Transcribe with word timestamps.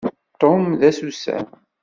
Tom 0.39 0.61
d 0.79 0.81
asusam. 0.89 1.47